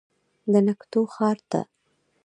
[0.51, 1.61] د نګهتونو ښار ته